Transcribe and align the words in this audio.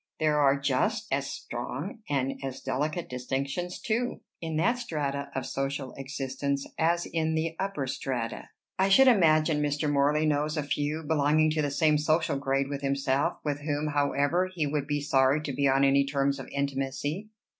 There 0.19 0.39
are 0.39 0.59
just 0.59 1.05
as 1.11 1.27
strong 1.27 1.99
and 2.09 2.39
as 2.43 2.61
delicate 2.61 3.07
distinctions 3.07 3.77
too, 3.79 4.21
in 4.41 4.55
that 4.57 4.79
stratum 4.79 5.27
of 5.35 5.45
social 5.45 5.93
existence 5.93 6.65
as 6.79 7.05
in 7.05 7.35
the 7.35 7.55
upper 7.59 7.85
strata. 7.85 8.49
I 8.79 8.89
should 8.89 9.07
imagine 9.07 9.61
Mr. 9.61 9.87
Morley 9.87 10.25
knows 10.25 10.57
a 10.57 10.63
few, 10.63 11.03
belonging 11.03 11.51
to 11.51 11.61
the 11.61 11.69
same 11.69 11.99
social 11.99 12.39
grade 12.39 12.67
with 12.67 12.81
himself, 12.81 13.37
with 13.43 13.59
whom, 13.61 13.89
however, 13.93 14.49
he 14.51 14.65
would 14.65 14.87
be 14.87 15.01
sorry 15.01 15.39
to 15.43 15.53
be 15.53 15.67
on 15.67 15.83
any 15.83 16.03
terms 16.03 16.39
of 16.39 16.47
intimacy." 16.47 17.29